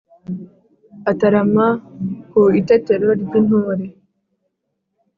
[1.11, 1.67] Atarama
[2.29, 3.85] ku Itetero ry'intore